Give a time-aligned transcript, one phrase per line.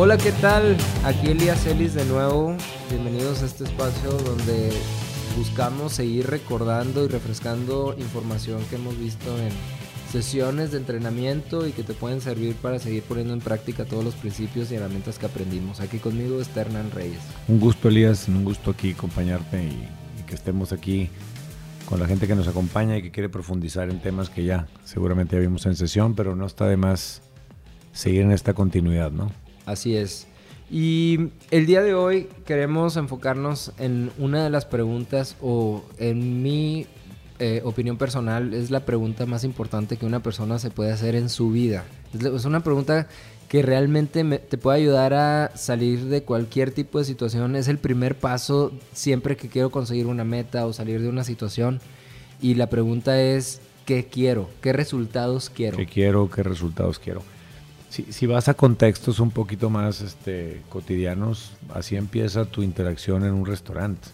[0.00, 0.76] Hola, ¿qué tal?
[1.04, 2.56] Aquí Elías Ellis de nuevo.
[2.88, 4.70] Bienvenidos a este espacio donde
[5.36, 9.50] buscamos seguir recordando y refrescando información que hemos visto en
[10.12, 14.14] sesiones de entrenamiento y que te pueden servir para seguir poniendo en práctica todos los
[14.14, 15.80] principios y herramientas que aprendimos.
[15.80, 17.18] Aquí conmigo está Hernán Reyes.
[17.48, 19.88] Un gusto, Elías, un gusto aquí acompañarte y,
[20.20, 21.10] y que estemos aquí
[21.86, 25.34] con la gente que nos acompaña y que quiere profundizar en temas que ya seguramente
[25.34, 27.20] ya vimos en sesión, pero no está de más
[27.92, 29.32] seguir en esta continuidad, ¿no?
[29.68, 30.26] Así es.
[30.70, 36.86] Y el día de hoy queremos enfocarnos en una de las preguntas o en mi
[37.38, 41.28] eh, opinión personal es la pregunta más importante que una persona se puede hacer en
[41.28, 41.84] su vida.
[42.12, 43.08] Es una pregunta
[43.48, 47.56] que realmente me- te puede ayudar a salir de cualquier tipo de situación.
[47.56, 51.80] Es el primer paso siempre que quiero conseguir una meta o salir de una situación.
[52.42, 54.50] Y la pregunta es, ¿qué quiero?
[54.60, 55.76] ¿Qué resultados quiero?
[55.78, 56.28] ¿Qué quiero?
[56.30, 57.22] ¿Qué resultados quiero?
[57.90, 63.32] Si, si vas a contextos un poquito más este, cotidianos, así empieza tu interacción en
[63.32, 64.08] un restaurante.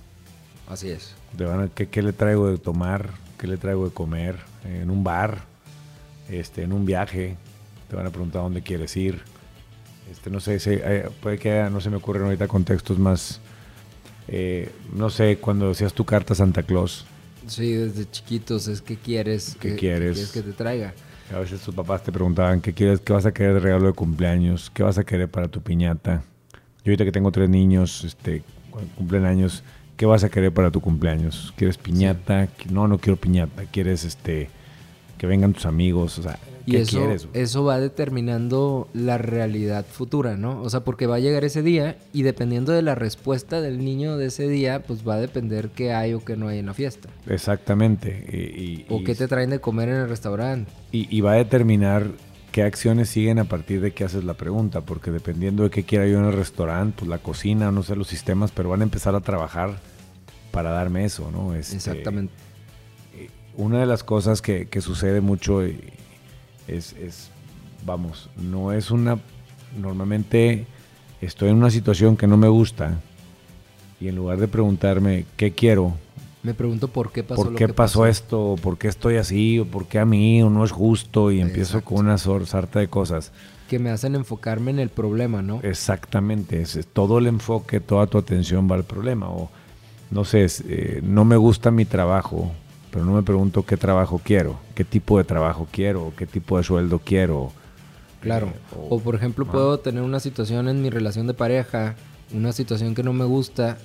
[0.69, 1.15] Así es.
[1.37, 3.11] Te van a- ¿qué, qué le traigo de tomar?
[3.39, 4.37] ¿Qué le traigo de comer?
[4.65, 5.43] En un bar,
[6.31, 7.37] este, en un viaje,
[7.91, 9.21] te van a preguntar dónde quieres ir.
[10.11, 13.41] Este, no sé, se- eh, puede que haya- no se me ocurren ahorita contextos más,
[14.29, 17.07] eh, no sé, cuando decías tu carta a Santa Claus,
[17.47, 20.31] Sí, desde chiquitos es que quieres ¿Qué que, quieres?
[20.33, 20.95] que te traiga.
[21.33, 23.93] A veces tus papás te preguntaban qué quieres, qué vas a querer de regalo de
[23.93, 26.23] cumpleaños, qué vas a querer para tu piñata.
[26.85, 28.43] Yo ahorita que tengo tres niños, este,
[28.97, 29.63] cumplen años,
[29.97, 31.55] ¿qué vas a querer para tu cumpleaños?
[31.57, 32.49] ¿Quieres piñata?
[32.71, 33.65] No, no quiero piñata.
[33.65, 34.51] ¿Quieres este
[35.17, 36.19] que vengan tus amigos?
[36.19, 37.29] O sea, Y ¿qué eso, quieres?
[37.35, 40.63] eso va determinando la realidad futura, ¿no?
[40.63, 44.17] O sea, porque va a llegar ese día y dependiendo de la respuesta del niño
[44.17, 46.75] de ese día, pues va a depender qué hay o qué no hay en la
[46.75, 47.09] fiesta.
[47.27, 48.25] Exactamente.
[48.33, 50.71] Y, y- O y- qué te traen de comer en el restaurante.
[50.91, 52.07] y- y va a determinar
[52.51, 56.07] qué acciones siguen a partir de que haces la pregunta, porque dependiendo de qué quiera
[56.07, 59.15] yo en el restaurante, pues la cocina, no sé los sistemas, pero van a empezar
[59.15, 59.81] a trabajar
[60.53, 61.55] para darme eso, ¿no?
[61.55, 62.33] Este, Exactamente.
[63.57, 65.79] Una de las cosas que, que sucede mucho y-
[66.69, 67.31] es, es,
[67.85, 69.19] vamos, no es una,
[69.79, 70.67] normalmente
[71.21, 72.99] estoy en una situación que no me gusta
[74.01, 75.95] y en lugar de preguntarme qué quiero,
[76.43, 79.17] Me pregunto por qué pasó por lo qué que pasó, esto, o por qué estoy
[79.17, 81.95] así, o por qué a mí, o no es justo, y empiezo Exacto.
[81.95, 83.33] con una sarta de cosas.
[83.69, 85.61] Que me hacen enfocarme en el problema, ¿no?
[85.63, 89.31] Exactamente, es, es todo el enfoque, toda tu atención va al problema.
[89.31, 89.49] O
[90.11, 92.53] no sé, es, eh, no me gusta mi trabajo,
[92.95, 96.63] pero no me pregunto qué trabajo quiero, qué tipo de trabajo quiero, qué tipo de
[96.63, 97.51] sueldo quiero.
[98.21, 98.47] Claro.
[98.47, 99.51] Eh, O por ejemplo, ah.
[99.53, 101.97] puedo tener una situación en mi relación de pareja,
[102.33, 103.79] una situación que no me gusta,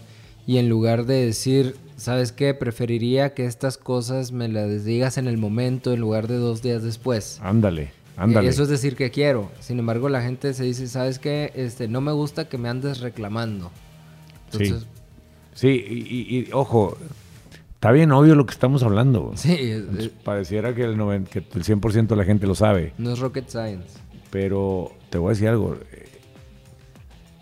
[0.46, 2.54] y en lugar de decir, ¿sabes qué?
[2.54, 6.84] Preferiría que estas cosas me las digas en el momento en lugar de dos días
[6.84, 7.40] después.
[7.42, 8.48] Ándale, ándale.
[8.48, 9.50] Eso es decir que quiero.
[9.60, 11.52] Sin embargo, la gente se dice, ¿sabes qué?
[11.56, 13.72] Este, no me gusta que me andes reclamando.
[14.52, 14.86] Entonces,
[15.56, 16.96] Sí, y, y- y, ojo,
[17.80, 19.32] está bien obvio lo que estamos hablando.
[19.36, 22.54] sí, es- Entonces, es- pareciera que el, noven- que el 100% de la gente lo
[22.56, 22.94] sabe.
[22.98, 23.98] no es rocket science.
[24.32, 25.76] Pero te voy a decir algo.
[25.92, 26.06] eh,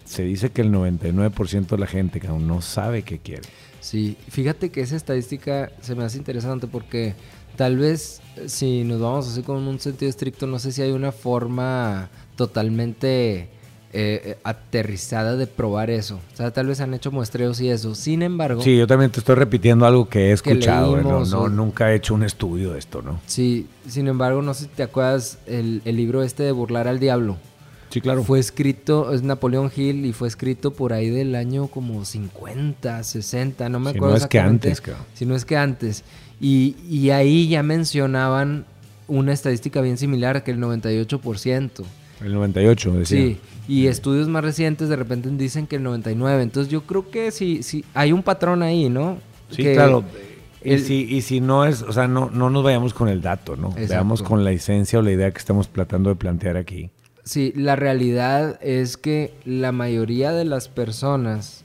[0.05, 3.41] Se dice que el 99% de la gente que aún no sabe qué quiere.
[3.81, 7.13] Sí, fíjate que esa estadística se me hace interesante porque
[7.57, 10.91] tal vez eh, si nos vamos así con un sentido estricto, no sé si hay
[10.91, 13.49] una forma totalmente
[13.93, 16.19] eh, eh, aterrizada de probar eso.
[16.33, 17.95] O sea, tal vez han hecho muestreos y eso.
[17.95, 20.97] Sin embargo, Sí, yo también te estoy repitiendo algo que he Que escuchado.
[20.97, 21.01] ¿eh?
[21.03, 23.19] No, leímos no, o- nunca he hecho un estudio de esto, ¿no?
[23.25, 26.99] sí, sin embargo, no sé si te acuerdas el, el libro este de Burlar al
[26.99, 27.37] Diablo.
[27.89, 28.21] Sí, claro.
[28.25, 33.69] Fue escrito, es Napoleón Hill y fue escrito por ahí del año como 50, 60,
[33.69, 34.15] no me Si acuerdo.
[34.15, 34.83] no es que antes.
[35.13, 36.03] Si no es que antes.
[36.41, 38.65] Y, y ahí ya mencionaban
[39.07, 41.71] una estadística bien similar, que el 98%.
[42.25, 43.17] El 98, decía.
[43.17, 46.41] Sí, y estudios más recientes de repente dicen que el 99%.
[46.41, 49.17] Entonces yo creo que sí, sí, hay un patrón ahí, ¿no?
[49.49, 50.03] Sí, Que claro.
[50.63, 53.55] Y, si, y si no es, o sea, no, no nos vayamos con el dato,
[53.55, 53.69] ¿no?
[53.69, 53.93] Exacto.
[53.93, 56.89] Veamos con la esencia o la idea que estamos tratando de plantear aquí.
[57.23, 61.63] Sí, la realidad es que la mayoría de las personas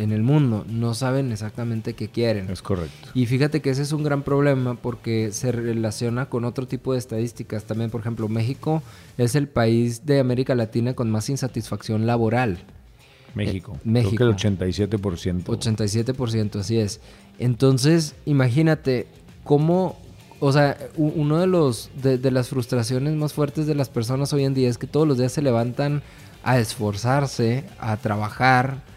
[0.00, 2.48] en el mundo no saben exactamente qué quieren.
[2.50, 3.10] Es correcto.
[3.12, 6.98] Y fíjate que ese es un gran problema porque se relaciona con otro tipo de
[6.98, 7.64] estadísticas.
[7.64, 8.82] También, por ejemplo, México
[9.18, 12.60] es el país de América Latina con más insatisfacción laboral.
[13.34, 13.74] México.
[13.76, 14.16] Eh, México.
[14.16, 15.44] Creo que el 87%.
[15.44, 17.00] 87%, así es.
[17.38, 19.06] Entonces, imagínate
[19.44, 19.98] cómo,
[20.40, 24.44] o sea, uno de los de, de las frustraciones más fuertes de las personas hoy
[24.44, 26.02] en día es que todos los días se levantan
[26.42, 28.88] a esforzarse, a trabajar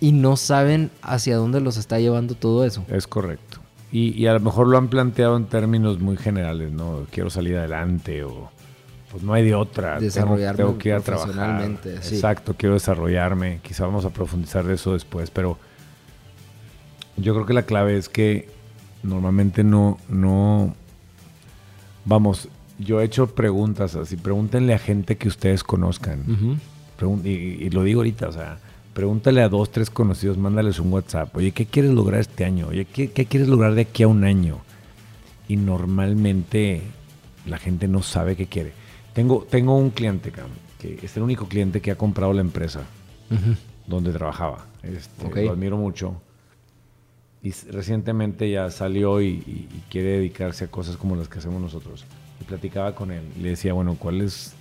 [0.00, 2.84] y no saben hacia dónde los está llevando todo eso.
[2.88, 3.58] Es correcto.
[3.92, 7.06] Y, y a lo mejor lo han planteado en términos muy generales, ¿no?
[7.10, 8.50] Quiero salir adelante o,
[9.10, 9.98] pues no hay de otra.
[9.98, 11.78] Desarrollarme tengo que ir a trabajar.
[12.00, 12.14] sí.
[12.14, 13.60] Exacto, quiero desarrollarme.
[13.62, 15.58] Quizá vamos a profundizar de eso después, pero
[17.16, 18.48] yo creo que la clave es que
[19.02, 20.74] normalmente no, no,
[22.04, 22.48] vamos,
[22.78, 26.60] yo he hecho preguntas así, pregúntenle a gente que ustedes conozcan.
[27.24, 28.58] Y, y lo digo ahorita, o sea,
[28.94, 31.34] pregúntale a dos, tres conocidos, mándales un WhatsApp.
[31.36, 32.68] Oye, ¿qué quieres lograr este año?
[32.68, 34.58] Oye, ¿qué, qué quieres lograr de aquí a un año?
[35.48, 36.82] Y normalmente
[37.46, 38.72] la gente no sabe qué quiere.
[39.12, 40.32] Tengo, tengo un cliente,
[40.78, 42.82] que es el único cliente que ha comprado la empresa
[43.30, 43.56] Ujú.
[43.86, 44.66] donde trabajaba.
[44.82, 45.44] Este.
[45.44, 46.20] Lo admiro mucho.
[47.42, 51.60] Y recientemente ya salió y, y- y quiere dedicarse a cosas como las que hacemos
[51.60, 52.04] nosotros.
[52.40, 53.22] Y platicaba con él.
[53.36, 54.52] y Le decía, bueno, ¿cuál es,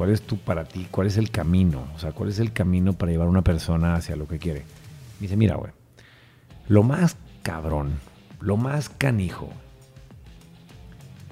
[0.00, 0.86] ¿cuál es tu para ti?
[0.90, 1.86] ¿Cuál es el camino?
[1.94, 4.62] O sea, ¿cuál es el camino para llevar a una persona hacia lo que quiere?
[5.20, 5.72] Dice, mira, güey,
[6.68, 8.00] lo más cabrón,
[8.40, 9.50] lo más canijo,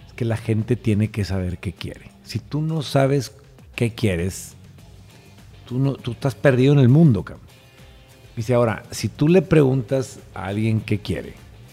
[0.06, 2.11] es que la gente tiene que saber qué quiere.
[2.25, 3.32] Si tú no sabes
[3.75, 4.53] qué quieres,
[5.67, 7.47] tú, no, tú estás perdido en el mundo, cabrón.
[8.37, 11.32] Dice, ahora, si tú le preguntas a alguien qué quiere,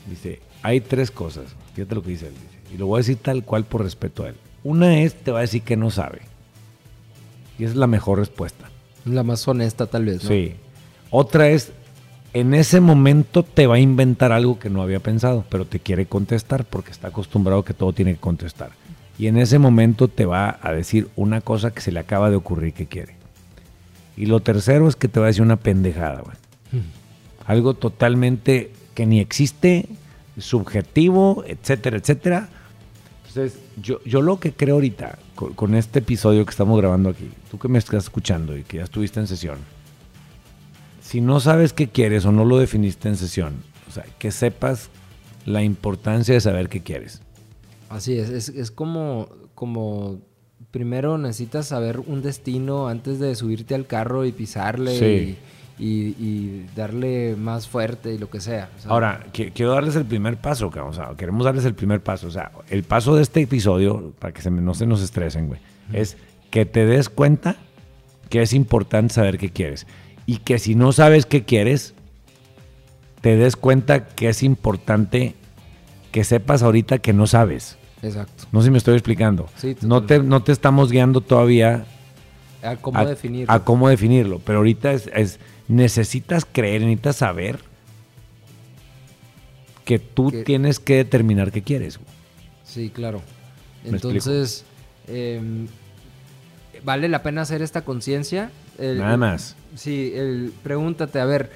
[0.09, 1.57] dice, hay tres cosas.
[1.73, 2.35] Fíjate lo que dice él.
[2.73, 4.35] y lo voy a decir tal cual por respeto a él.
[4.63, 6.21] Una es, te va a decir que no sabe.
[7.57, 8.69] Y esa es la mejor respuesta.
[9.05, 10.29] La más honesta tal vez, ¿no?
[10.29, 10.55] Sí.
[11.09, 11.71] Otra es,
[12.33, 16.05] en ese momento te va a inventar algo que no había pensado, pero te quiere
[16.05, 18.71] contestar porque está acostumbrado que todo tiene que contestar.
[19.17, 22.35] Y en ese momento te va a decir una cosa que se le acaba de
[22.35, 23.15] ocurrir que quiere.
[24.17, 26.35] Y lo tercero es que te va a decir una pendejada, güey.
[27.45, 29.87] Algo totalmente que ni existe,
[30.37, 32.49] subjetivo, etcétera, etcétera.
[33.35, 37.29] Entonces, yo, yo lo que creo ahorita, con, con este episodio que estamos grabando aquí,
[37.51, 39.57] tú que me estás escuchando y que ya estuviste en sesión,
[41.01, 43.55] si no sabes qué quieres o no lo definiste en sesión,
[43.89, 44.89] o sea, que sepas
[45.45, 47.21] la importancia de saber qué quieres.
[47.89, 50.21] Así es, es, es como, como
[50.71, 55.05] primero necesitas saber un destino antes de subirte al carro y pisarle Sí.
[55.05, 55.37] y,
[55.77, 58.69] y- y darle más fuerte y lo que sea.
[58.87, 62.27] Ahora, qui- quiero darles el primer paso, o sea, queremos darles el primer paso.
[62.27, 65.59] O sea, el paso de este episodio, para que se no se nos estresen, güey,
[65.93, 66.17] es
[66.49, 67.57] que te des cuenta
[68.29, 69.85] que es importante saber qué quieres.
[70.25, 71.93] Y que si no sabes qué quieres,
[73.21, 75.35] te des cuenta que es importante
[76.11, 77.77] que sepas ahorita que no sabes.
[78.01, 78.45] Exacto.
[78.51, 79.47] No sé si me estoy explicando.
[79.57, 81.85] Sí, no, te, no te estamos guiando todavía
[82.65, 83.53] A cómo a, definirlo.
[83.53, 84.39] a cómo definirlo.
[84.45, 87.59] Pero ahorita es, es- necesitas creer, necesitas saber
[89.83, 91.97] que tú Que- tienes que determinar qué quieres.
[91.97, 92.09] güey.
[92.63, 93.21] Sí, claro.
[93.83, 94.65] Entonces,
[95.07, 95.67] em,
[96.83, 98.51] vale la pena hacer esta conciencia.
[98.79, 99.55] Nada más.
[99.75, 101.51] Sí, el, pregúntate, a ver,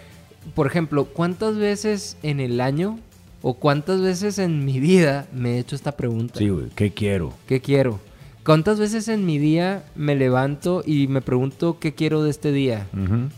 [0.53, 2.99] por ejemplo, ¿cuántas veces en el año
[3.41, 6.37] o cuántas veces en mi vida me he hecho esta pregunta?
[6.39, 7.33] Sí, güey, ¿qué quiero?
[7.47, 7.99] ¿Qué quiero?
[8.45, 12.87] ¿Cuántas veces en mi día me levanto y me pregunto qué quiero de este día?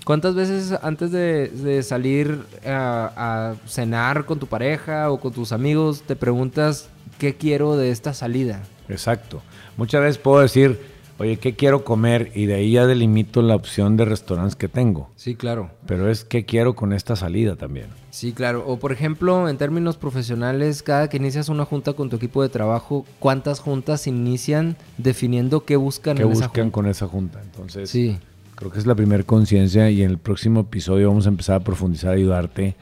[0.05, 5.51] ¿Cuántas veces antes de, de salir a, a cenar con tu pareja o con tus
[5.51, 8.61] amigos te preguntas qué quiero de esta salida?
[8.89, 9.41] Exacto.
[9.77, 10.79] Muchas veces puedo decir,
[11.21, 12.31] oye, ¿qué quiero comer?
[12.35, 15.09] Y de ahí ya delimito la opción de restaurantes que tengo.
[15.15, 15.69] Sí, claro.
[15.85, 17.87] Pero es qué quiero con esta salida también.
[18.09, 18.63] Sí, claro.
[18.67, 22.49] O por ejemplo, en términos profesionales, cada que inicias una junta con tu equipo de
[22.49, 26.73] trabajo, ¿cuántas juntas inician definiendo qué buscan ¿Qué en esa buscan junta?
[26.73, 27.41] con esa junta?
[27.41, 28.17] Entonces, Sí,
[28.55, 31.59] creo que es la primera conciencia y en el próximo episodio vamos a empezar a
[31.63, 32.75] profundizar, ayudarte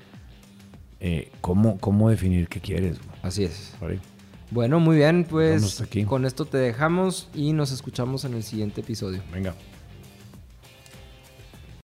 [1.00, 2.98] eh, cómo, cómo definir qué quieres.
[3.22, 3.74] así es.
[3.81, 4.00] ¿Vale?
[4.51, 6.06] Bueno, muy bien, pues aquí.
[6.06, 9.22] con esto te dejamos y nos escuchamos en el siguiente episodio.
[9.32, 9.53] Venga.